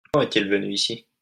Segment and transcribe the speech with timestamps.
[0.13, 1.05] Quand est-il venu ici?